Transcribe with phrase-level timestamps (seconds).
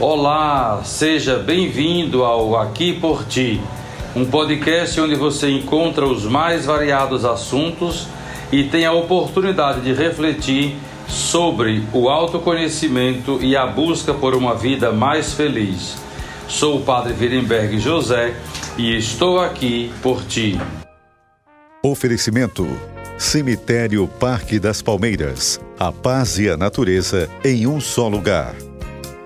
[0.00, 3.60] Olá, seja bem-vindo ao Aqui por Ti,
[4.14, 8.06] um podcast onde você encontra os mais variados assuntos
[8.52, 10.76] e tem a oportunidade de refletir
[11.08, 15.96] sobre o autoconhecimento e a busca por uma vida mais feliz.
[16.46, 18.36] Sou o Padre Virenberg José
[18.76, 20.56] e estou aqui por ti.
[21.82, 22.68] Oferecimento:
[23.18, 25.60] Cemitério Parque das Palmeiras.
[25.76, 28.54] A paz e a natureza em um só lugar.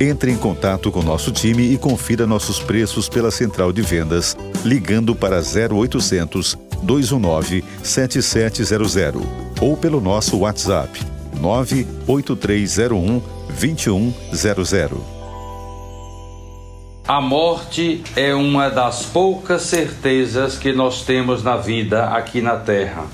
[0.00, 5.14] entre em contato com nosso time e confira nossos preços pela central de vendas, ligando
[5.14, 8.94] para 0800 219 7700
[9.60, 11.00] ou pelo nosso WhatsApp
[11.40, 15.18] 98301 2100.
[17.06, 23.06] A morte é uma das poucas certezas que nós temos na vida aqui na Terra.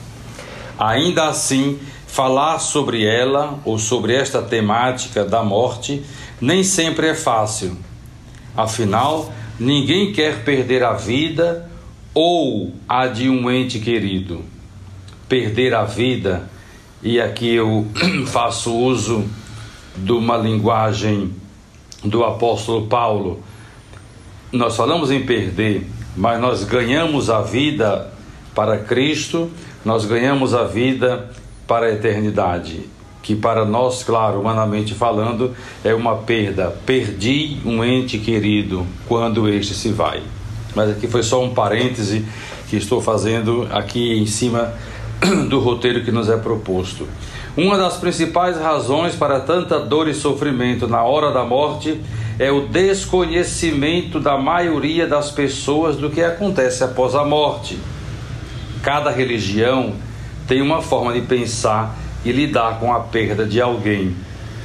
[0.76, 1.78] Ainda assim,
[2.14, 6.04] falar sobre ela ou sobre esta temática da morte
[6.44, 7.74] nem sempre é fácil.
[8.54, 11.70] Afinal, ninguém quer perder a vida
[12.12, 14.42] ou a de um ente querido.
[15.26, 16.48] Perder a vida,
[17.02, 17.86] e aqui eu
[18.28, 19.24] faço uso
[19.96, 21.32] de uma linguagem
[22.04, 23.42] do apóstolo Paulo.
[24.52, 28.12] Nós falamos em perder, mas nós ganhamos a vida
[28.54, 29.50] para Cristo,
[29.82, 31.30] nós ganhamos a vida
[31.66, 32.92] para a eternidade
[33.24, 36.76] que para nós, claro, humanamente falando, é uma perda.
[36.84, 40.22] Perdi um ente querido quando este se vai.
[40.76, 42.22] Mas aqui foi só um parêntese
[42.68, 44.74] que estou fazendo aqui em cima
[45.48, 47.08] do roteiro que nos é proposto.
[47.56, 51.98] Uma das principais razões para tanta dor e sofrimento na hora da morte
[52.38, 57.78] é o desconhecimento da maioria das pessoas do que acontece após a morte.
[58.82, 59.94] Cada religião
[60.46, 64.14] tem uma forma de pensar e lidar com a perda de alguém.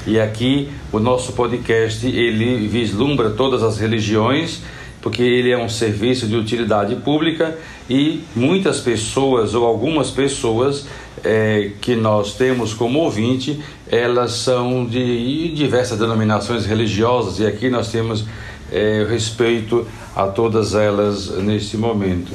[0.07, 4.61] E aqui o nosso podcast ele vislumbra todas as religiões,
[5.01, 7.57] porque ele é um serviço de utilidade pública
[7.89, 10.87] e muitas pessoas ou algumas pessoas
[11.23, 13.59] é, que nós temos como ouvinte,
[13.89, 18.25] elas são de diversas denominações religiosas e aqui nós temos
[18.71, 22.31] é, respeito a todas elas neste momento.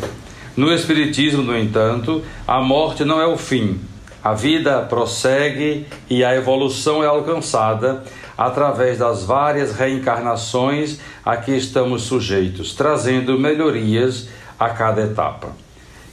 [0.57, 3.81] No Espiritismo, no entanto, a morte não é o fim,
[4.25, 8.03] a vida prossegue e a evolução é alcançada
[8.39, 15.49] através das várias reencarnações a que estamos sujeitos, trazendo melhorias a cada etapa.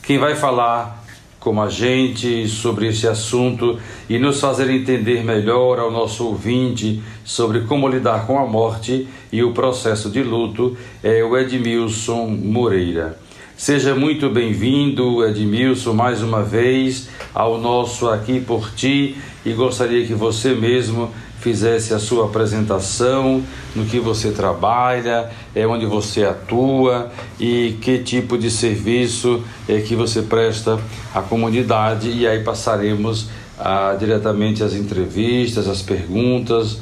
[0.03, 1.01] Quem vai falar
[1.39, 3.79] com a gente sobre esse assunto
[4.09, 9.41] e nos fazer entender melhor ao nosso ouvinte sobre como lidar com a morte e
[9.41, 13.21] o processo de luto é o Edmilson Moreira.
[13.61, 20.16] Seja muito bem-vindo, Edmilson, mais uma vez ao nosso Aqui por Ti e gostaria que
[20.16, 23.44] você mesmo fizesse a sua apresentação,
[23.75, 29.95] no que você trabalha, é onde você atua e que tipo de serviço é que
[29.95, 30.79] você presta
[31.13, 33.29] à comunidade e aí passaremos
[33.59, 36.79] ah, diretamente as entrevistas, as perguntas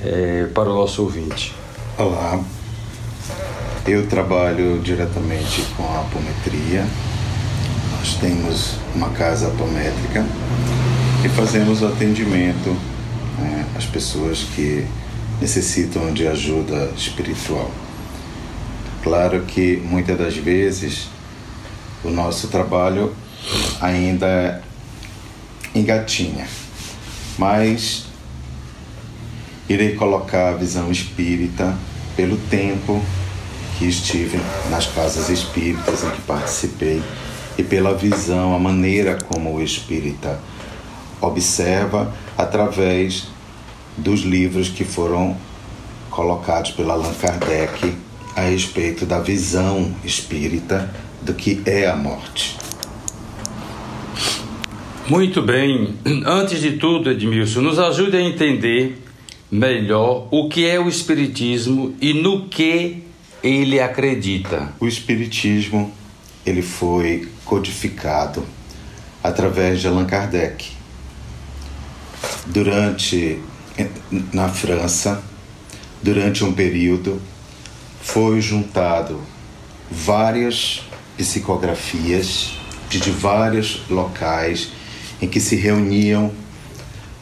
[0.00, 1.52] é, para o nosso ouvinte.
[1.98, 2.40] Olá,
[3.86, 6.86] eu trabalho diretamente com a apometria.
[7.98, 10.24] Nós temos uma casa apométrica
[11.24, 12.76] e fazemos o atendimento
[13.38, 14.86] né, às pessoas que
[15.40, 17.70] necessitam de ajuda espiritual.
[19.02, 21.08] Claro que muitas das vezes
[22.04, 23.12] o nosso trabalho
[23.80, 24.62] ainda
[25.74, 26.46] engatinha,
[27.36, 28.04] mas
[29.68, 31.76] irei colocar a visão espírita
[32.14, 33.02] pelo tempo
[33.82, 34.38] que estive
[34.70, 37.02] nas casas espíritas em que participei
[37.58, 40.38] e pela visão, a maneira como o espírita
[41.20, 43.26] observa através
[43.96, 45.36] dos livros que foram
[46.10, 47.92] colocados pela Allan Kardec
[48.36, 50.88] a respeito da visão espírita
[51.20, 52.56] do que é a morte.
[55.08, 55.96] Muito bem.
[56.24, 59.02] Antes de tudo, Edmilson, nos ajude a entender
[59.50, 63.10] melhor o que é o Espiritismo e no que
[63.42, 64.72] ele acredita.
[64.78, 65.92] O espiritismo
[66.46, 68.46] ele foi codificado
[69.22, 70.70] através de Allan Kardec.
[72.46, 73.40] Durante
[74.32, 75.22] na França,
[76.02, 77.20] durante um período
[78.02, 79.20] foi juntado
[79.90, 80.82] várias
[81.16, 82.52] psicografias
[82.88, 84.70] de, de vários locais
[85.20, 86.32] em que se reuniam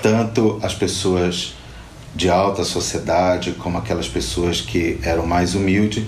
[0.03, 1.55] tanto as pessoas
[2.15, 6.05] de alta sociedade como aquelas pessoas que eram mais humildes.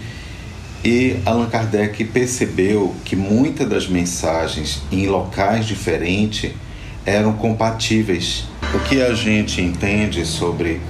[0.85, 6.53] E Allan Kardec percebeu que muitas das mensagens em locais diferentes
[7.07, 8.45] eram compatíveis.
[8.75, 10.81] O que a gente entende sobre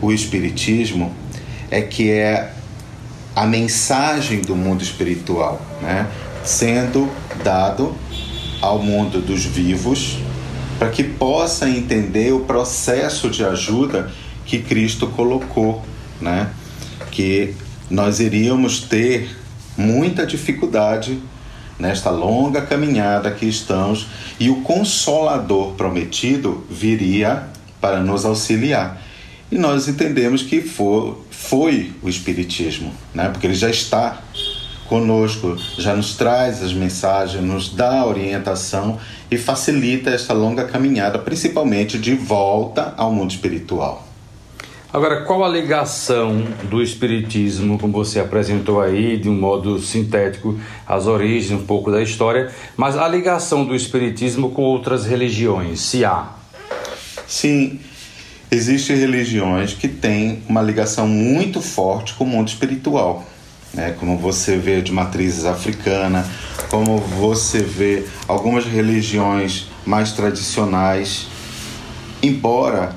[0.00, 1.12] o Espiritismo
[1.70, 2.52] é que é
[3.34, 6.06] a mensagem do mundo espiritual, né?
[6.44, 7.08] sendo
[7.42, 7.94] dado
[8.60, 10.18] ao mundo dos vivos
[10.78, 14.10] para que possa entender o processo de ajuda
[14.50, 15.80] que Cristo colocou,
[16.20, 16.50] né?
[17.12, 17.54] Que
[17.88, 19.30] nós iríamos ter
[19.76, 21.20] muita dificuldade
[21.78, 24.08] nesta longa caminhada que estamos
[24.40, 27.44] e o consolador prometido viria
[27.80, 29.00] para nos auxiliar.
[29.52, 33.28] E nós entendemos que foi, foi o Espiritismo, né?
[33.28, 34.20] porque ele já está
[34.88, 38.98] conosco, já nos traz as mensagens, nos dá orientação
[39.30, 44.09] e facilita esta longa caminhada, principalmente de volta ao mundo espiritual.
[44.92, 51.06] Agora, qual a ligação do Espiritismo, como você apresentou aí, de um modo sintético, as
[51.06, 56.30] origens, um pouco da história, mas a ligação do Espiritismo com outras religiões, se há?
[57.26, 57.78] Sim,
[58.50, 63.24] existem religiões que têm uma ligação muito forte com o mundo espiritual
[63.72, 63.94] né?
[63.98, 66.26] como você vê de matrizes africana,
[66.68, 71.26] como você vê algumas religiões mais tradicionais,
[72.22, 72.94] embora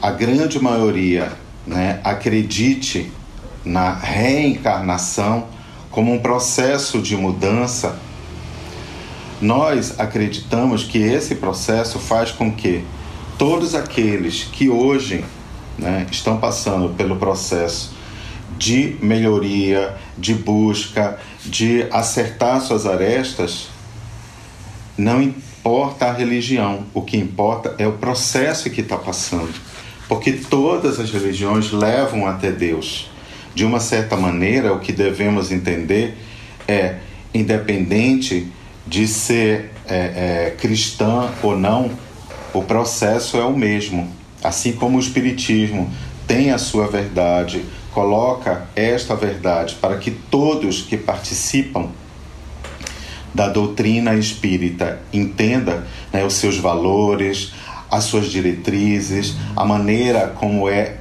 [0.00, 1.32] a grande maioria
[1.66, 3.10] né, acredite
[3.64, 5.48] na reencarnação
[5.90, 7.98] como um processo de mudança,
[9.40, 12.84] nós acreditamos que esse processo faz com que
[13.38, 15.24] todos aqueles que hoje
[15.78, 17.94] né, estão passando pelo processo
[18.58, 23.68] de melhoria, de busca, de acertar suas arestas,
[24.96, 29.52] não importa a religião, o que importa é o processo que está passando.
[30.08, 33.10] Porque todas as religiões levam até Deus.
[33.54, 36.16] De uma certa maneira, o que devemos entender
[36.68, 36.96] é,
[37.32, 38.48] independente
[38.86, 41.90] de ser é, é, cristã ou não,
[42.52, 44.10] o processo é o mesmo.
[44.42, 45.90] Assim como o Espiritismo
[46.26, 51.88] tem a sua verdade, coloca esta verdade para que todos que participam
[53.34, 57.52] da doutrina espírita entenda né, os seus valores,
[57.90, 60.96] as suas diretrizes, a maneira como é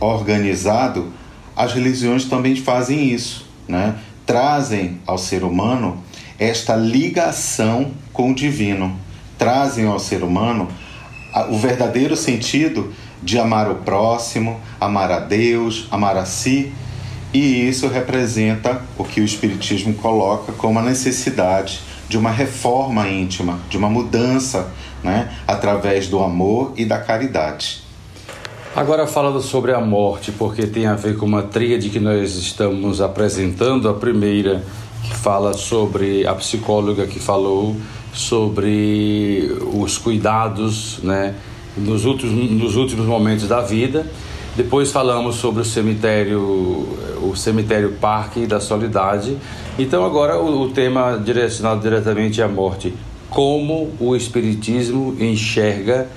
[0.00, 1.12] organizado,
[1.54, 3.96] as religiões também fazem isso, né?
[4.24, 6.02] trazem ao ser humano
[6.38, 8.94] esta ligação com o divino,
[9.38, 10.68] trazem ao ser humano
[11.50, 12.92] o verdadeiro sentido
[13.22, 16.72] de amar o próximo, amar a Deus, amar a si,
[17.32, 23.58] e isso representa o que o Espiritismo coloca como a necessidade de uma reforma íntima,
[23.68, 24.72] de uma mudança,
[25.02, 27.82] né, através do amor e da caridade.
[28.74, 33.00] Agora falando sobre a morte, porque tem a ver com uma tríade que nós estamos
[33.00, 34.62] apresentando, a primeira
[35.02, 37.76] que fala sobre a psicóloga que falou
[38.12, 41.34] sobre os cuidados, né,
[41.76, 44.06] nos últimos, nos últimos momentos da vida.
[44.56, 49.36] Depois falamos sobre o cemitério, o cemitério Parque da Solidade.
[49.78, 52.94] Então agora o, o tema direcionado diretamente à morte.
[53.28, 56.08] Como o Espiritismo enxerga,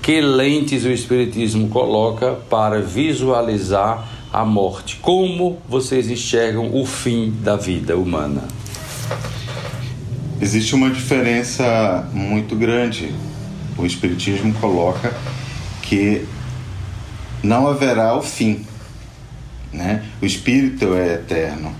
[0.00, 4.96] que lentes o Espiritismo coloca para visualizar a morte?
[5.02, 8.44] Como vocês enxergam o fim da vida humana?
[10.40, 13.12] Existe uma diferença muito grande
[13.78, 15.14] o Espiritismo coloca
[15.82, 16.26] que
[17.42, 18.64] não haverá o fim.
[19.72, 20.04] Né?
[20.20, 21.74] O espírito é eterno.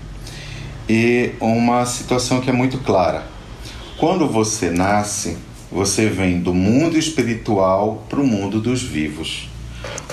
[0.87, 3.23] E uma situação que é muito clara.
[3.97, 5.37] Quando você nasce,
[5.71, 9.49] você vem do mundo espiritual para o mundo dos vivos.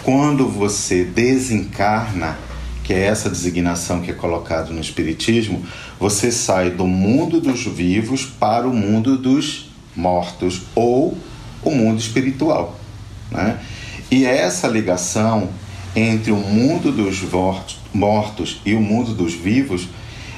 [0.02, 2.36] Quando você desencarna,
[2.84, 5.64] que é essa designação que é colocada no Espiritismo,
[5.98, 11.16] você sai do mundo dos vivos para o mundo dos mortos ou
[11.64, 12.78] o mundo espiritual.
[13.30, 13.58] Né?
[14.10, 15.48] E essa ligação
[15.94, 17.22] entre o mundo dos
[17.92, 19.88] mortos e o mundo dos vivos,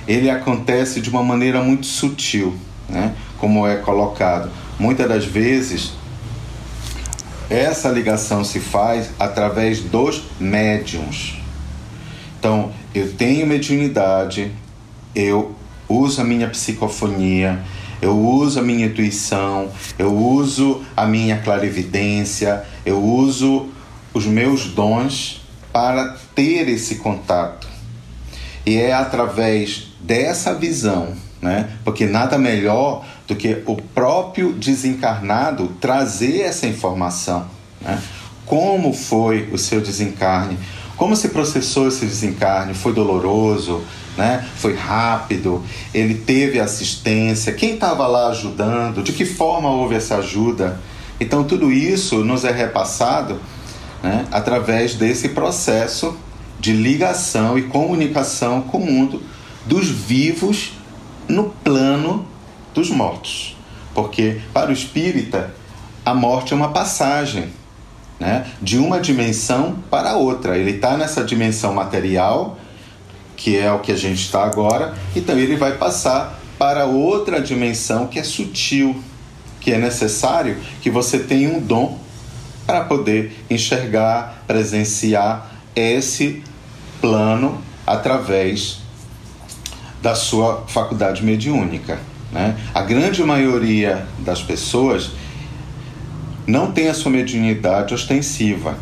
[0.07, 2.57] ele acontece de uma maneira muito sutil,
[2.89, 3.15] né?
[3.39, 4.51] como é colocado.
[4.79, 5.93] Muitas das vezes,
[7.51, 11.39] essa ligação se faz através dos médiums.
[12.39, 14.53] Então, eu tenho mediunidade,
[15.15, 15.55] eu
[15.89, 17.61] uso a minha psicofonia,
[18.01, 23.69] eu uso a minha intuição, eu uso a minha clarividência, eu uso
[24.15, 25.41] os meus dons
[25.73, 27.67] para ter esse contato.
[28.65, 31.71] E é através dessa visão, né?
[31.85, 37.47] Porque nada melhor do que o próprio desencarnado trazer essa informação,
[37.81, 38.01] né?
[38.47, 40.59] Como foi o seu desencarne?
[40.97, 42.75] Como se processou esse desencarne?
[42.75, 43.83] Foi doloroso?
[44.19, 44.45] Né?
[44.57, 45.65] Foi rápido?
[45.95, 47.53] Ele teve assistência?
[47.53, 49.01] Quem estava lá ajudando?
[49.01, 50.81] De que forma houve essa ajuda?
[51.21, 53.41] Então, tudo isso nos é repassado
[54.03, 56.17] né, através desse processo
[56.59, 59.23] de ligação e comunicação com o mundo
[59.65, 60.73] dos vivos
[61.29, 62.27] no plano
[62.75, 63.57] dos mortos.
[63.95, 65.55] Porque, para o espírita,
[66.05, 67.51] a morte é uma passagem
[68.19, 70.59] né, de uma dimensão para outra.
[70.59, 72.59] Ele está nessa dimensão material,
[73.39, 78.09] que é o que a gente está agora, então ele vai passar para outra dimensão
[78.09, 79.01] que é sutil,
[79.61, 81.99] que é necessário que você tenha um dom
[82.67, 86.43] para poder enxergar, presenciar esse
[87.01, 88.81] plano através
[90.03, 92.01] da sua faculdade mediúnica.
[92.33, 92.59] Né?
[92.75, 95.13] A grande maioria das pessoas
[96.45, 98.77] não tem a sua mediunidade ostensiva.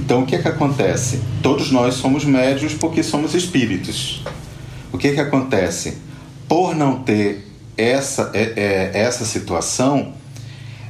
[0.00, 1.20] Então o que é que acontece?
[1.42, 4.22] Todos nós somos médios porque somos espíritos.
[4.90, 5.98] O que é que acontece?
[6.48, 8.54] Por não ter essa, é,
[8.94, 10.14] é, essa situação,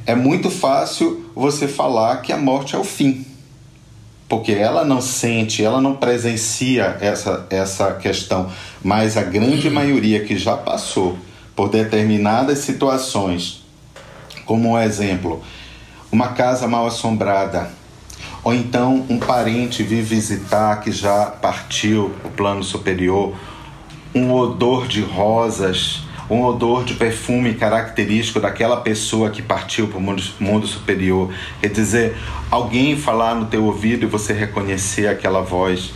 [0.06, 3.26] é muito fácil você falar que a morte é o fim.
[4.28, 8.48] Porque ela não sente, ela não presencia essa, essa questão.
[8.80, 11.18] Mas a grande maioria que já passou
[11.56, 13.64] por determinadas situações,
[14.46, 15.42] como um exemplo,
[16.12, 17.79] uma casa mal assombrada,
[18.42, 23.34] ou então um parente vir visitar que já partiu o plano superior,
[24.14, 30.00] um odor de rosas, um odor de perfume característico daquela pessoa que partiu para o
[30.00, 31.32] mundo, mundo superior.
[31.60, 32.16] Quer dizer,
[32.50, 35.92] alguém falar no teu ouvido e você reconhecer aquela voz.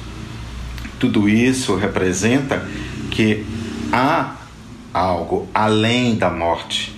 [0.99, 2.67] Tudo isso representa
[3.11, 3.47] que
[3.93, 4.35] há
[4.93, 6.95] algo além da morte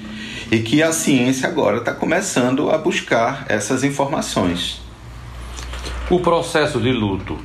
[0.51, 4.86] e que a ciência agora está começando a buscar essas informações.
[6.09, 7.37] O processo de luto.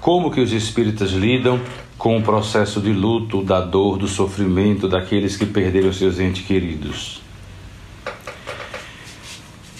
[0.00, 1.60] Como que os espíritas lidam
[1.98, 7.20] com o processo de luto, da dor, do sofrimento daqueles que perderam seus entes queridos?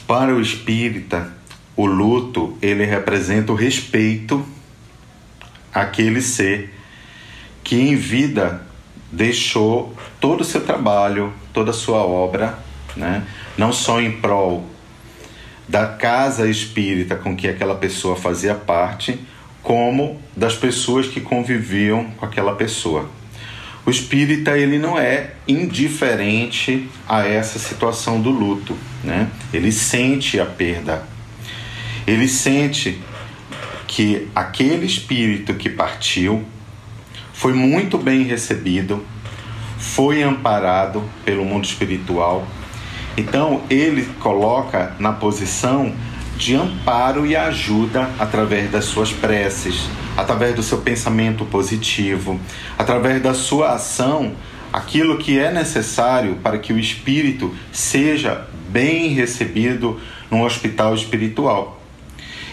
[0.06, 1.32] Para o espírita,
[1.74, 4.44] o luto ele representa o respeito
[5.72, 6.74] àquele ser
[7.64, 8.60] que em vida
[9.10, 12.66] deixou todo o seu trabalho, toda a sua obra
[12.96, 13.22] né?
[13.56, 14.64] não só em prol
[15.68, 19.18] da casa espírita com que aquela pessoa fazia parte,
[19.62, 23.10] como das pessoas que conviviam com aquela pessoa.
[23.84, 29.28] O espírita ele não é indiferente a essa situação do luto, né?
[29.52, 31.04] Ele sente a perda.
[32.06, 33.00] Ele sente
[33.86, 36.44] que aquele espírito que partiu
[37.32, 39.04] foi muito bem recebido,
[39.78, 42.46] foi amparado pelo mundo espiritual
[43.16, 45.92] então ele coloca na posição
[46.36, 52.38] de amparo e ajuda através das suas preces, através do seu pensamento positivo,
[52.76, 54.32] através da sua ação,
[54.72, 59.98] aquilo que é necessário para que o espírito seja bem recebido
[60.30, 61.80] num hospital espiritual.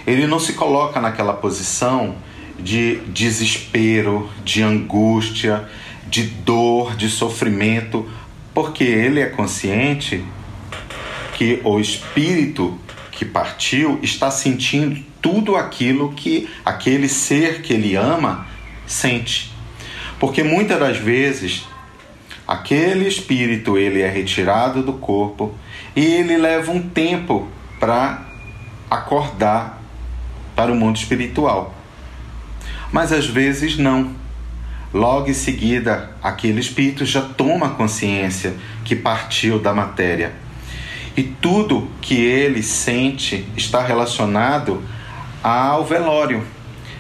[0.08, 2.16] Ele não se coloca naquela posição
[2.58, 5.68] de desespero, de angústia,
[6.08, 8.08] de dor, de sofrimento,
[8.54, 10.24] porque ele é consciente
[11.44, 12.80] que o espírito
[13.12, 18.48] que partiu está sentindo tudo aquilo que aquele ser que ele ama
[18.88, 19.52] sente.
[20.22, 21.68] Porque muitas das vezes
[22.48, 25.54] aquele espírito ele é retirado do corpo
[25.94, 28.26] e ele leva um tempo para
[28.90, 29.84] acordar
[30.56, 31.76] para o mundo espiritual.
[32.90, 34.16] Mas às vezes não.
[34.94, 38.54] Logo em seguida, aquele espírito já toma consciência
[38.86, 40.42] que partiu da matéria
[41.16, 44.82] e tudo que ele sente está relacionado
[45.44, 46.44] ao velório,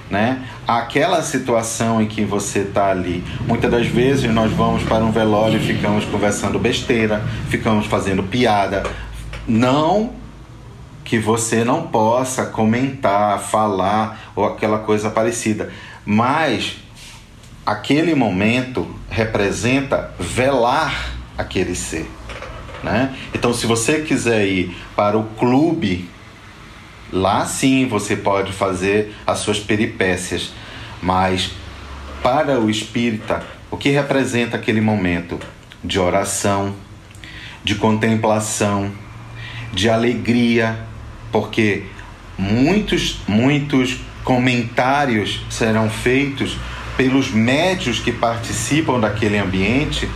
[0.09, 0.43] né?
[0.67, 3.23] Aquela situação em que você está ali.
[3.47, 8.83] Muitas das vezes nós vamos para um velório e ficamos conversando besteira, ficamos fazendo piada.
[9.47, 10.11] Não
[11.03, 15.71] que você não possa comentar, falar ou aquela coisa parecida,
[16.05, 16.77] mas
[17.65, 22.09] aquele momento representa velar aquele ser.
[22.83, 23.15] Né?
[23.33, 26.09] Então, se você quiser ir para o clube,
[27.11, 30.51] lá sim você pode fazer as suas peripécias,
[31.01, 31.51] mas
[32.21, 35.39] para o espírita, o que representa aquele momento
[35.83, 36.75] de oração,
[37.63, 38.91] de contemplação,
[39.71, 40.77] de alegria,
[41.31, 41.83] porque
[42.37, 46.57] muitos, muitos comentários serão feitos
[46.95, 50.07] pelos médios que participam daquele ambiente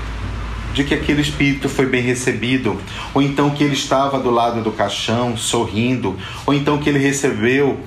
[0.78, 2.80] de que aquele espírito foi bem recebido,
[3.12, 6.16] ou então que ele estava do lado do caixão sorrindo,
[6.46, 7.80] ou então que ele recebeu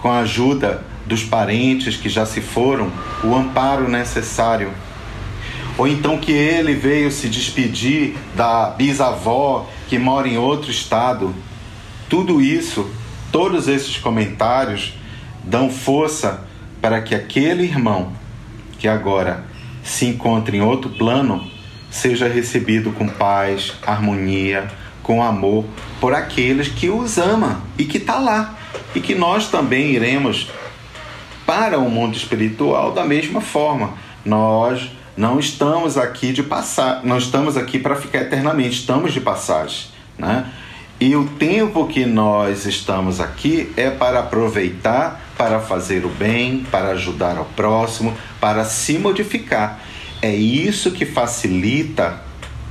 [0.00, 2.90] com a ajuda dos parentes que já se foram
[3.22, 4.72] o amparo necessário.
[5.78, 11.32] Ou então que ele veio se despedir da bisavó que mora em outro estado.
[12.08, 12.90] Tudo isso,
[13.30, 14.94] todos esses comentários
[15.44, 16.44] dão força
[16.82, 18.12] para que aquele irmão
[18.76, 19.44] que agora
[19.84, 21.53] se encontra em outro plano
[21.94, 24.68] seja recebido com paz, harmonia,
[25.00, 25.64] com amor
[26.00, 28.56] por aqueles que os ama e que está lá
[28.94, 30.50] e que nós também iremos
[31.46, 33.94] para o mundo espiritual da mesma forma.
[34.24, 39.86] Nós não estamos aqui de passar, não estamos aqui para ficar eternamente, estamos de passagem,
[40.18, 40.50] né?
[41.00, 46.88] E o tempo que nós estamos aqui é para aproveitar, para fazer o bem, para
[46.90, 49.80] ajudar ao próximo, para se modificar.
[50.24, 52.18] É isso que facilita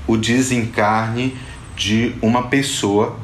[0.07, 1.38] o desencarne
[1.75, 3.15] de uma pessoa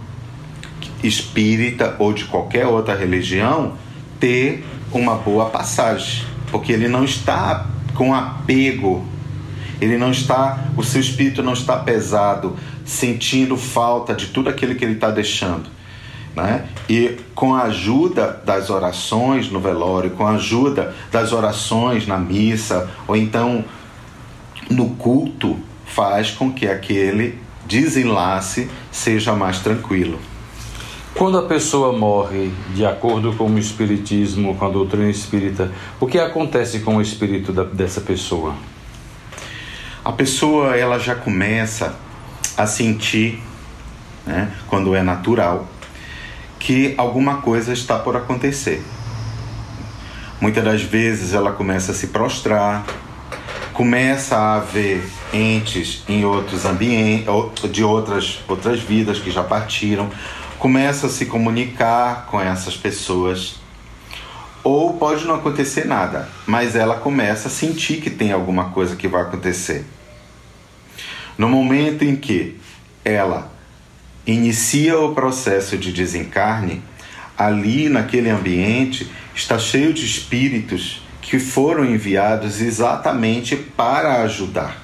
[1.02, 3.74] espírita ou de qualquer outra religião
[4.20, 9.04] ter uma boa passagem, porque ele não está com apego,
[9.82, 12.56] ele não está, o seu espírito não está pesado,
[12.86, 15.72] sentindo falta de tudo aquilo que ele está deixando.
[16.36, 16.68] Né?
[16.88, 22.92] E com a ajuda das orações no velório, com a ajuda das orações na missa,
[23.08, 23.66] ou então
[24.70, 30.20] no culto, faz com que aquele desenlace seja mais tranquilo.
[31.16, 36.18] Quando a pessoa morre, de acordo com o Espiritismo, com a doutrina espírita, o que
[36.18, 38.56] acontece com o espírito da, dessa pessoa?
[40.06, 41.96] A pessoa ela já começa
[42.56, 43.42] a sentir,
[44.26, 45.68] né, quando é natural,
[46.58, 48.82] que alguma coisa está por acontecer.
[50.40, 52.86] Muitas das vezes ela começa a se prostrar,
[53.80, 57.26] começa a ver entes em outros ambientes,
[57.72, 60.12] de outras, outras vidas que já partiram,
[60.58, 63.56] começa a se comunicar com essas pessoas.
[64.66, 69.08] Ou pode não acontecer nada, mas ela começa a sentir que tem alguma coisa que
[69.08, 69.86] vai acontecer.
[71.38, 72.60] No momento em que
[73.06, 73.50] ela
[74.28, 76.84] inicia o processo de desencarne,
[77.38, 84.78] ali naquele ambiente está cheio de espíritos que foram enviados exatamente para ajudar,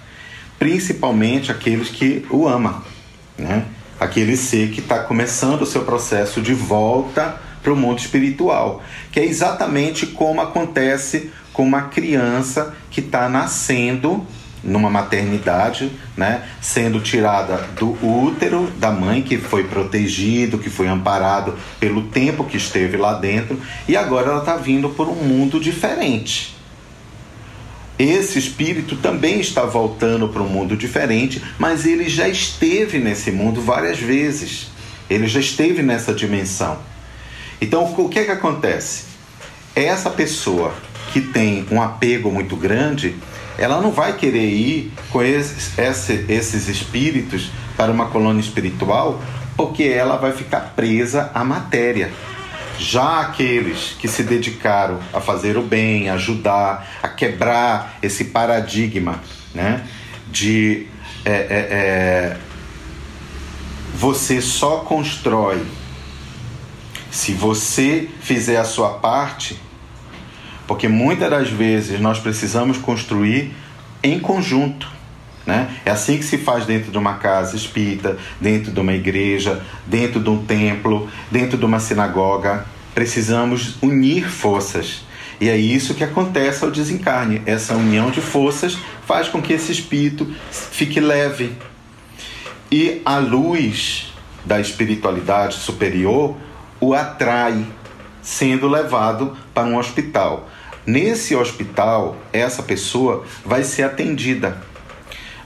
[0.59, 2.81] principalmente aqueles que o amam,
[3.37, 3.65] né?
[3.99, 9.19] aquele ser que está começando o seu processo de volta para o mundo espiritual, que
[9.19, 14.25] é exatamente como acontece com uma criança que está nascendo
[14.65, 21.53] numa maternidade, né, sendo tirada do útero da mãe que foi protegido, que foi amparado
[21.79, 26.55] pelo tempo que esteve lá dentro, e agora ela está vindo por um mundo diferente.
[27.97, 33.61] Esse espírito também está voltando para um mundo diferente, mas ele já esteve nesse mundo
[33.61, 34.67] várias vezes.
[35.09, 36.77] Ele já esteve nessa dimensão.
[37.61, 39.05] Então, o que é que acontece?
[39.73, 40.73] Essa pessoa
[41.13, 43.15] que tem um apego muito grande,
[43.57, 45.77] ela não vai querer ir com esses,
[46.29, 49.21] esses espíritos para uma colônia espiritual,
[49.55, 52.11] porque ela vai ficar presa à matéria.
[52.77, 59.21] Já aqueles que se dedicaram a fazer o bem, a ajudar, a quebrar esse paradigma
[59.53, 59.85] né,
[60.29, 60.87] de
[61.23, 62.37] é, é, é,
[63.95, 65.65] você só constrói
[67.09, 69.57] se você fizer a sua parte
[70.67, 73.51] porque muitas das vezes nós precisamos construir
[74.03, 74.95] em conjunto.
[75.45, 75.69] Né?
[75.85, 80.19] É assim que se faz dentro de uma casa espírita, dentro de uma igreja, dentro
[80.19, 82.65] de um templo, dentro de uma sinagoga.
[82.95, 85.03] Precisamos unir forças.
[85.39, 87.41] E é isso que acontece ao desencarne.
[87.45, 91.53] Essa união de forças faz com que esse espírito fique leve.
[92.71, 96.35] E a luz da espiritualidade superior
[96.79, 97.65] o atrai,
[98.21, 100.49] sendo levado para um hospital.
[100.85, 104.61] Nesse hospital, essa pessoa vai ser atendida.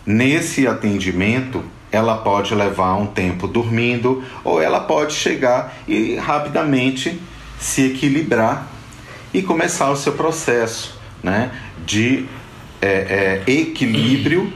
[0.05, 7.21] Nesse atendimento, ela pode levar um tempo dormindo ou ela pode chegar e rapidamente
[7.57, 8.67] se equilibrar
[9.33, 11.51] e começar o seu processo né,
[11.85, 12.25] de
[12.81, 14.51] é, é, equilíbrio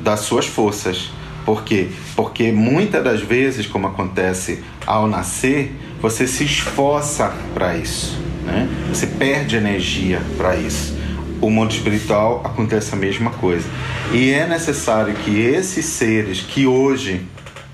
[0.00, 1.12] das suas forças.
[1.44, 1.90] Por quê?
[2.16, 8.68] Porque muitas das vezes, como acontece ao nascer, você se esforça para isso né?
[8.88, 10.96] Você perde energia para isso.
[11.40, 13.68] O mundo espiritual acontece a mesma coisa.
[14.12, 17.26] E é necessário que esses seres que hoje,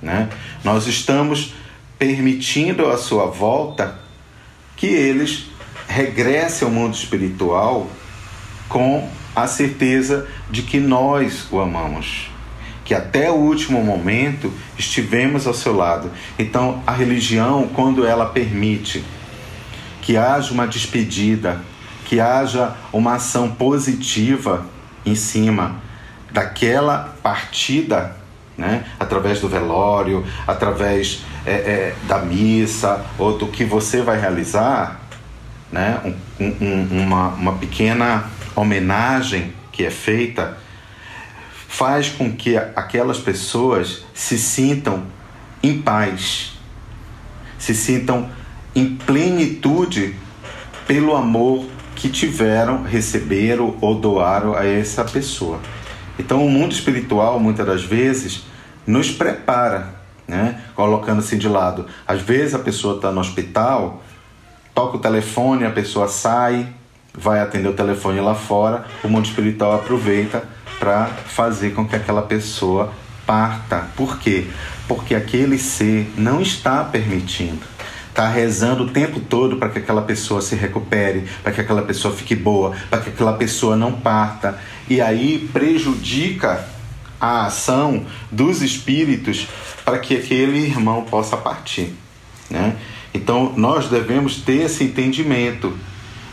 [0.03, 0.29] né,
[0.65, 1.55] nós estamos
[1.99, 3.99] permitindo a sua volta,
[4.77, 5.47] que eles
[5.87, 7.89] regressem ao mundo espiritual
[8.69, 12.31] com a certeza de que nós o amamos,
[12.85, 16.11] que até o último momento estivemos ao seu lado.
[16.39, 19.05] Então, a religião, quando ela permite
[20.03, 21.61] que haja uma despedida,
[22.05, 24.67] que haja uma ação positiva
[25.05, 25.77] em cima
[26.31, 28.17] daquela partida,
[28.57, 28.85] né?
[28.99, 35.01] através do velório, através é, é, da missa ou do que você vai realizar,
[35.73, 36.01] né?
[36.05, 40.59] Um, um, uma, uma pequena homenagem que é feita,
[41.69, 45.05] faz com que aquelas pessoas se sintam
[45.63, 46.59] em paz,
[47.59, 48.29] se sintam
[48.75, 50.15] em plenitude
[50.87, 55.61] pelo amor que tiveram, receberam ou doaram a essa pessoa.
[56.19, 58.45] Então, o mundo espiritual, muitas das vezes,
[58.87, 59.95] nos prepara,
[60.27, 60.61] né?
[60.75, 61.87] colocando-se de lado.
[62.07, 64.03] Às vezes, a pessoa está no hospital,
[64.75, 66.69] toca o telefone, a pessoa sai,
[67.13, 70.45] vai atender o telefone lá fora, o mundo espiritual aproveita
[70.79, 72.93] para fazer com que aquela pessoa
[73.27, 73.87] parta.
[73.97, 74.47] Por quê?
[74.89, 77.63] Porque aquele ser não está permitindo.
[78.11, 82.15] Está rezando o tempo todo para que aquela pessoa se recupere, para que aquela pessoa
[82.15, 84.59] fique boa, para que aquela pessoa não parta.
[84.89, 86.67] E aí prejudica
[87.21, 89.47] a ação dos espíritos
[89.85, 91.95] para que aquele irmão possa partir.
[92.51, 92.77] Né?
[93.15, 95.77] Então nós devemos ter esse entendimento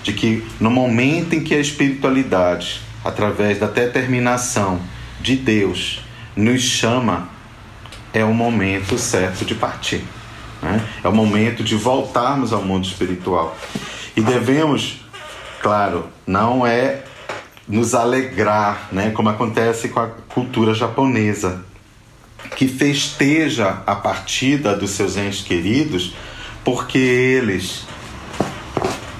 [0.03, 4.79] de que no momento em que a espiritualidade, através da determinação
[5.21, 6.01] de Deus,
[6.35, 7.29] nos chama,
[8.13, 10.03] é o momento certo de partir.
[10.67, 10.86] Né?
[11.01, 13.58] É o momento de voltarmos ao mundo espiritual.
[14.15, 15.01] E devemos,
[15.62, 17.03] claro, não é
[17.67, 19.12] nos alegrar, né?
[19.12, 21.63] como acontece com a cultura japonesa,
[22.56, 26.13] que festeja a partida dos seus entes queridos
[26.63, 27.86] porque eles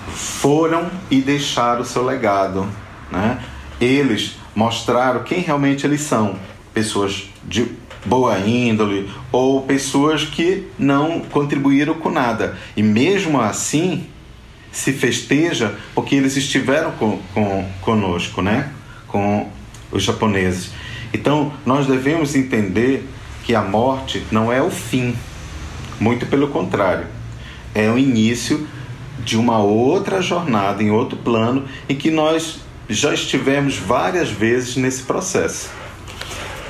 [0.10, 2.68] foram e deixaram o seu legado.
[3.10, 3.42] Né?
[3.80, 6.38] Eles mostraram quem realmente eles são.
[6.74, 7.72] Pessoas de
[8.06, 12.58] boa índole ou pessoas que não contribuíram com nada.
[12.76, 14.06] E mesmo assim,
[14.72, 18.72] se festeja porque eles estiveram com, com, conosco, né?
[19.08, 19.50] com
[19.92, 20.72] os japoneses.
[21.14, 23.08] Então, nós devemos entender
[23.44, 25.16] que a morte não é o fim,
[26.00, 27.08] muito pelo contrário,
[27.74, 28.68] é o início
[29.24, 35.04] de uma outra jornada, em outro plano, em que nós já estivemos várias vezes nesse
[35.04, 35.70] processo.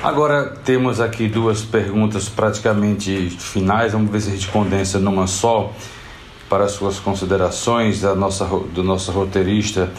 [0.02, 5.72] Agora temos aqui duas perguntas praticamente finais, vamos ver se a gente condensa numa só
[6.48, 9.90] para as suas considerações da nossa, do nosso roteirista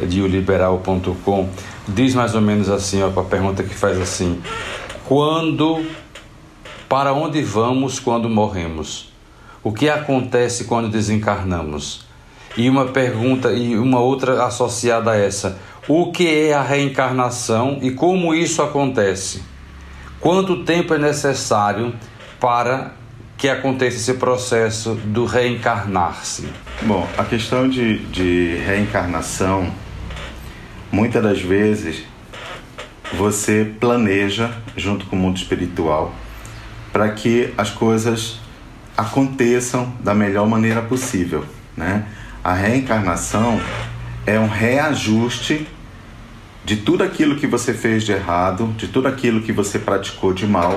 [0.00, 1.48] de oliberal.com.
[1.88, 4.40] Diz mais ou menos assim, ó, a pergunta que faz assim:
[5.06, 5.84] Quando,
[6.88, 9.12] para onde vamos quando morremos?
[9.64, 12.06] O que acontece quando desencarnamos?
[12.56, 17.90] E uma pergunta e uma outra associada a essa: o que é a reencarnação e
[17.90, 19.42] como isso acontece?
[20.20, 21.94] Quanto tempo é necessário
[22.38, 22.92] para
[23.38, 26.46] que aconteça esse processo do reencarnar-se?
[26.82, 29.72] Bom, a questão de, de reencarnação,
[30.92, 32.04] muitas das vezes
[33.14, 36.12] você planeja junto com o mundo espiritual
[36.92, 38.38] para que as coisas
[38.94, 42.04] aconteçam da melhor maneira possível, né?
[42.44, 43.60] A reencarnação
[44.26, 45.66] é um reajuste
[46.68, 50.46] de tudo aquilo que você fez de errado, de tudo aquilo que você praticou de
[50.46, 50.76] mal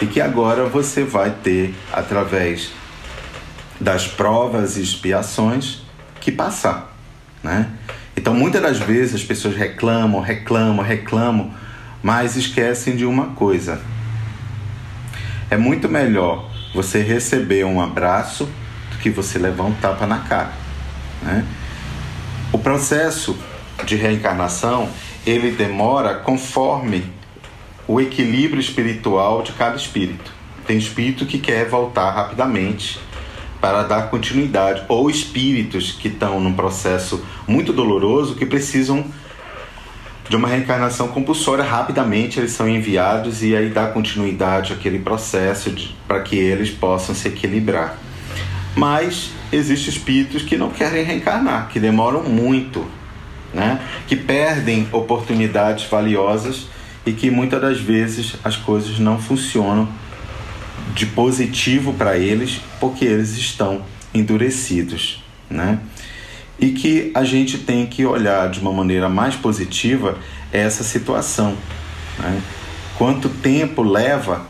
[0.00, 2.70] e que agora você vai ter através
[3.80, 5.80] das provas e expiações
[6.20, 6.96] que passar,
[7.42, 7.68] né?
[8.16, 11.52] Então, muitas das vezes as pessoas reclamam, reclamam, reclamam,
[12.00, 13.80] mas esquecem de uma coisa.
[15.50, 18.48] É muito melhor você receber um abraço
[18.92, 20.52] do que você levar um tapa na cara.
[21.20, 21.44] Né?
[22.52, 23.36] O processo
[23.84, 24.88] de reencarnação
[25.26, 27.04] ele demora conforme
[27.86, 30.32] o equilíbrio espiritual de cada espírito.
[30.66, 32.98] Tem espírito que quer voltar rapidamente
[33.60, 39.04] para dar continuidade, ou espíritos que estão num processo muito doloroso que precisam
[40.28, 45.72] de uma reencarnação compulsória rapidamente eles são enviados e aí dá continuidade àquele processo
[46.08, 47.98] para que eles possam se equilibrar.
[48.74, 52.84] Mas existem espíritos que não querem reencarnar, que demoram muito,
[53.52, 53.80] né?
[54.06, 56.66] que perdem oportunidades valiosas
[57.04, 59.88] e que muitas das vezes as coisas não funcionam
[60.94, 63.82] de positivo para eles porque eles estão
[64.14, 65.22] endurecidos.
[65.50, 65.78] Né?
[66.62, 70.16] e que a gente tem que olhar de uma maneira mais positiva
[70.52, 71.56] essa situação.
[72.20, 72.40] Né?
[72.96, 74.46] Quanto tempo leva,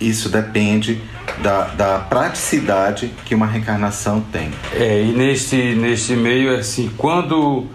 [0.00, 1.02] isso depende
[1.42, 4.50] da, da praticidade que uma reencarnação tem.
[4.74, 7.66] É, e nesse, nesse meio, assim, quando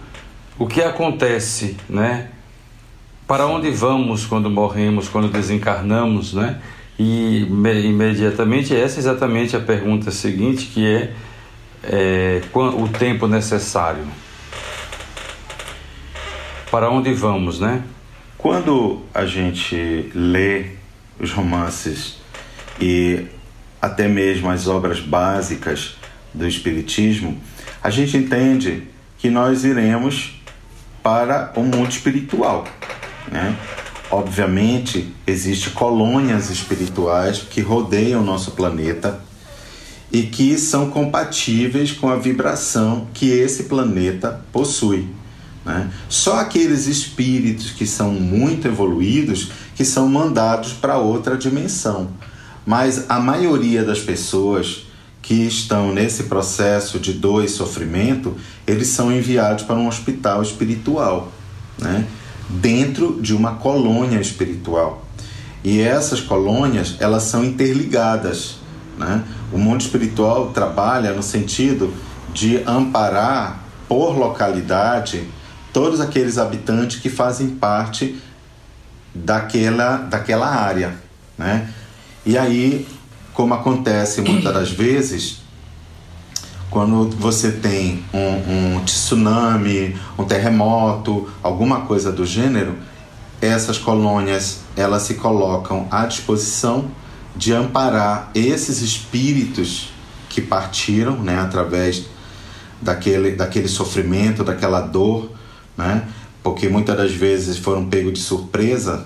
[0.58, 2.30] o que acontece, né?
[3.28, 6.62] Para onde vamos quando morremos, quando desencarnamos, né?
[6.98, 11.14] E imediatamente essa é exatamente a pergunta seguinte, que é,
[11.84, 14.06] é o tempo necessário.
[16.72, 17.84] Para onde vamos, né?
[18.38, 20.68] Quando a gente lê
[21.20, 22.18] os romances
[22.80, 23.26] e
[23.86, 25.96] até mesmo as obras básicas
[26.34, 27.40] do Espiritismo,
[27.84, 28.84] a gente entende
[29.20, 30.42] que nós iremos
[31.04, 32.66] para o mundo espiritual.
[33.32, 33.56] Né?
[34.10, 39.20] Obviamente, existem colônias espirituais que rodeiam o nosso planeta
[40.12, 45.08] e que são compatíveis com a vibração que esse planeta possui.
[45.64, 45.92] Né?
[46.10, 52.10] Só aqueles espíritos que são muito evoluídos que são mandados para outra dimensão.
[52.66, 54.86] Mas a maioria das pessoas
[55.22, 61.32] que estão nesse processo de dor e sofrimento, eles são enviados para um hospital espiritual,
[61.80, 62.06] né?
[62.48, 65.04] dentro de uma colônia espiritual.
[65.64, 68.58] E essas colônias, elas são interligadas.
[68.98, 69.24] Né?
[69.52, 71.92] O mundo espiritual trabalha no sentido
[72.32, 75.28] de amparar por localidade
[75.74, 78.22] todos aqueles habitantes que fazem parte
[79.14, 80.96] daquela, daquela área.
[81.36, 81.68] Né?
[82.26, 82.88] E aí,
[83.34, 85.42] como acontece muitas das vezes,
[86.70, 92.76] quando você tem um, um tsunami, um terremoto, alguma coisa do gênero,
[93.42, 96.90] essas colônias elas se colocam à disposição
[97.36, 99.90] de amparar esses espíritos
[100.30, 102.06] que partiram, né, através
[102.82, 105.32] daquele, daquele sofrimento, daquela dor,
[105.78, 106.08] né?
[106.42, 109.06] Porque muitas das vezes foram pegos de surpresa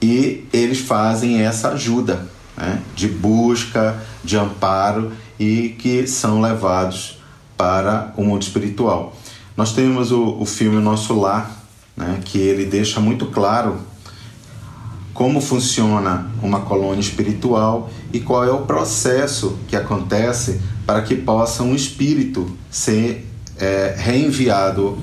[0.00, 2.82] e eles fazem essa ajuda, né?
[2.94, 7.20] De busca, de amparo e que são levados
[7.56, 9.16] para o mundo espiritual.
[9.56, 11.50] Nós temos o, o filme Nosso Lar,
[11.96, 12.20] né?
[12.24, 13.78] Que ele deixa muito claro
[15.14, 21.64] como funciona uma colônia espiritual e qual é o processo que acontece para que possa
[21.64, 24.96] um espírito ser é, reenviado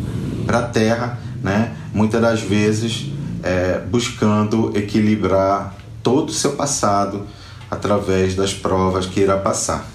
[0.45, 1.75] para a Terra, né?
[1.93, 3.07] muitas das vezes
[3.43, 7.25] é, buscando equilibrar todo o seu passado
[7.75, 9.87] através das provas que irá passar.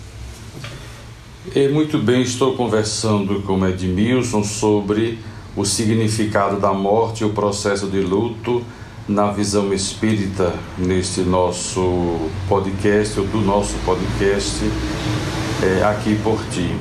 [1.54, 5.18] E muito bem, estou conversando com Edmilson sobre
[5.56, 8.62] o significado da morte e o processo de luto
[9.08, 14.60] na visão espírita neste nosso podcast, ou do nosso podcast
[15.62, 16.76] é, aqui por ti.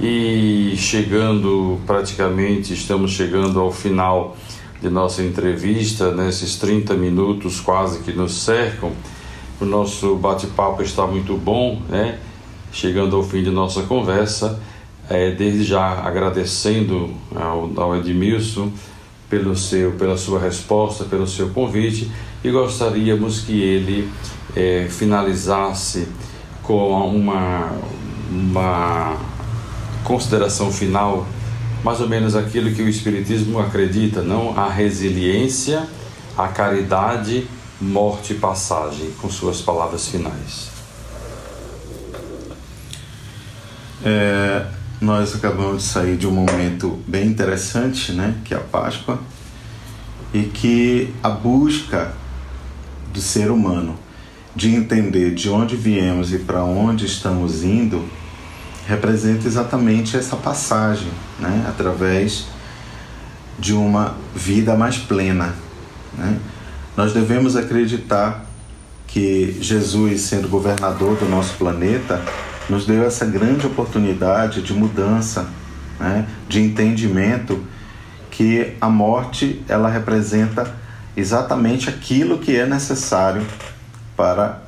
[0.00, 4.36] E chegando praticamente, estamos chegando ao final
[4.80, 8.92] de nossa entrevista, nesses 30 minutos quase que nos cercam.
[9.60, 12.18] O nosso bate-papo está muito bom, né?
[12.72, 14.60] Chegando ao fim de nossa conversa,
[15.08, 18.72] é, desde já agradecendo ao, ao Edmilson
[19.30, 22.10] pelo seu, pela sua resposta, pelo seu convite
[22.42, 24.08] e gostaríamos que ele
[24.54, 26.06] é, finalizasse
[26.62, 27.72] com uma,
[28.30, 29.16] uma
[30.04, 31.26] consideração final,
[31.82, 34.58] mais ou menos aquilo que o Espiritismo acredita, não?
[34.58, 35.86] A resiliência,
[36.36, 37.46] a caridade,
[37.84, 40.70] morte e passagem, com suas palavras finais.
[44.04, 44.66] É,
[45.00, 49.18] nós acabamos de sair de um momento bem interessante, né, que é a Páscoa,
[50.32, 52.12] e que a busca
[53.12, 53.96] do ser humano
[54.54, 58.04] de entender de onde viemos e para onde estamos indo
[58.86, 61.64] representa exatamente essa passagem, né?
[61.68, 62.46] através
[63.58, 65.54] de uma vida mais plena.
[66.16, 66.38] Né?
[66.96, 68.44] Nós devemos acreditar
[69.06, 72.22] que Jesus, sendo governador do nosso planeta,
[72.68, 75.48] nos deu essa grande oportunidade de mudança,
[75.98, 76.26] né?
[76.48, 77.62] de entendimento
[78.30, 80.74] que a morte ela representa
[81.16, 83.44] exatamente aquilo que é necessário
[84.16, 84.62] para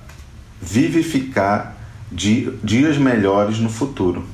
[0.60, 1.76] vivificar
[2.10, 4.24] dias melhores no futuro.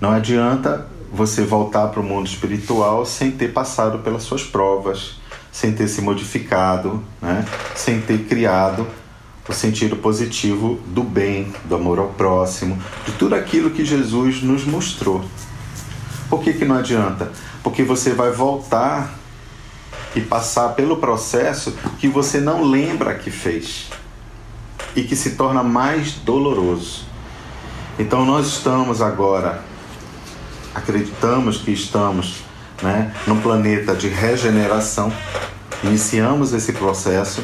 [0.00, 5.20] Não adianta você voltar para o mundo espiritual sem ter passado pelas suas provas,
[5.52, 7.44] sem ter se modificado, né?
[7.76, 8.86] sem ter criado
[9.46, 14.64] o sentido positivo do bem, do amor ao próximo, de tudo aquilo que Jesus nos
[14.64, 15.22] mostrou.
[16.30, 17.30] Por que, que não adianta?
[17.62, 19.18] Porque você vai voltar
[20.14, 23.90] e passar pelo processo que você não lembra que fez
[24.94, 27.04] e que se torna mais doloroso.
[27.98, 29.62] Então nós estamos agora,
[30.74, 32.42] acreditamos que estamos
[32.82, 35.12] né, num planeta de regeneração,
[35.84, 37.42] iniciamos esse processo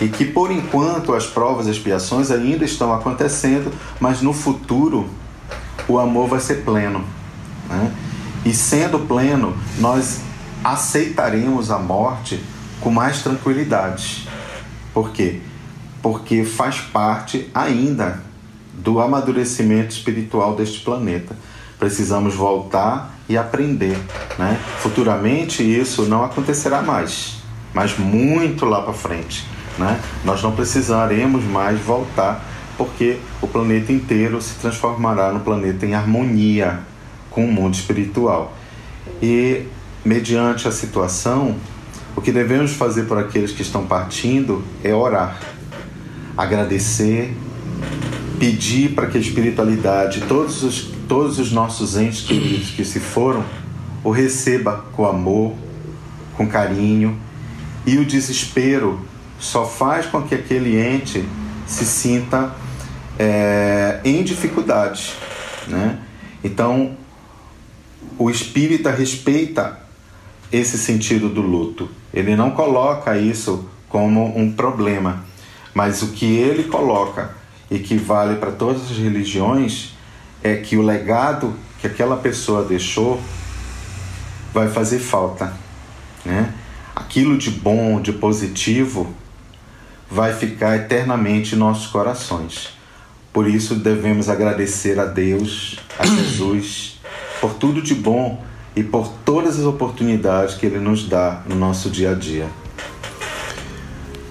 [0.00, 5.08] e que por enquanto as provas e expiações ainda estão acontecendo, mas no futuro
[5.88, 7.04] o amor vai ser pleno.
[7.68, 7.92] Né?
[8.44, 10.20] E sendo pleno, nós
[10.62, 12.40] aceitaremos a morte
[12.80, 14.28] com mais tranquilidade.
[14.92, 15.40] Por quê?
[16.02, 18.22] Porque faz parte ainda
[18.72, 21.36] do amadurecimento espiritual deste planeta.
[21.78, 23.98] Precisamos voltar e aprender.
[24.38, 24.58] Né?
[24.78, 27.42] Futuramente isso não acontecerá mais,
[27.74, 29.46] mas muito lá para frente.
[29.78, 30.00] Né?
[30.24, 32.44] Nós não precisaremos mais voltar,
[32.76, 36.80] porque o planeta inteiro se transformará no planeta em harmonia
[37.30, 38.54] com o mundo espiritual.
[39.22, 39.64] E,
[40.04, 41.56] mediante a situação,
[42.14, 45.38] o que devemos fazer por aqueles que estão partindo é orar,
[46.36, 47.34] agradecer,
[48.38, 53.44] pedir para que a espiritualidade, todos os, todos os nossos entes queridos que se foram,
[54.02, 55.54] o receba com amor,
[56.36, 57.18] com carinho,
[57.86, 59.00] e o desespero
[59.38, 61.24] só faz com que aquele ente
[61.66, 62.54] se sinta
[63.18, 65.12] é, em dificuldade,
[65.66, 65.98] né?
[66.42, 66.96] Então,
[68.18, 69.78] o espírita respeita
[70.52, 71.88] esse sentido do luto.
[72.12, 75.24] Ele não coloca isso como um problema,
[75.74, 77.34] mas o que ele coloca
[77.70, 79.95] e que vale para todas as religiões
[80.46, 83.20] é que o legado que aquela pessoa deixou
[84.54, 85.52] vai fazer falta,
[86.24, 86.52] né?
[86.94, 89.12] Aquilo de bom, de positivo,
[90.10, 92.70] vai ficar eternamente em nossos corações.
[93.32, 97.00] Por isso devemos agradecer a Deus, a Jesus,
[97.40, 98.42] por tudo de bom
[98.74, 102.48] e por todas as oportunidades que Ele nos dá no nosso dia a dia.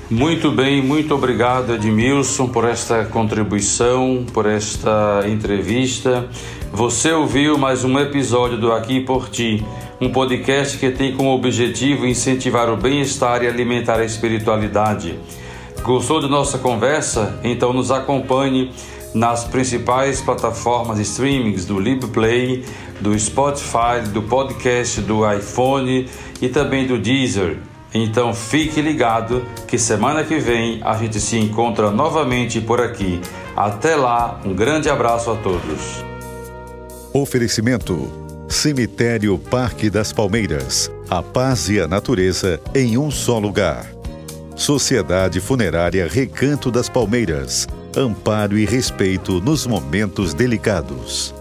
[0.09, 6.29] Muito bem, muito obrigado Edmilson por esta contribuição, por esta entrevista.
[6.71, 9.65] Você ouviu mais um episódio do Aqui por Ti,
[9.99, 15.17] um podcast que tem como objetivo incentivar o bem-estar e alimentar a espiritualidade.
[15.81, 17.39] Gostou de nossa conversa?
[17.43, 18.71] Então nos acompanhe
[19.11, 22.63] nas principais plataformas de streamings do LibPlay,
[23.01, 26.07] do Spotify, do podcast do iPhone
[26.39, 27.57] e também do Deezer.
[27.95, 33.21] Então fique ligado que semana que vem a gente se encontra novamente por aqui.
[33.55, 36.03] Até lá, um grande abraço a todos.
[37.13, 38.11] Oferecimento:
[38.49, 40.91] Cemitério Parque das Palmeiras.
[41.09, 43.85] A paz e a natureza em um só lugar.
[44.57, 47.65] Sociedade Funerária Recanto das Palmeiras.
[47.95, 51.34] Amparo e respeito nos momentos delicados.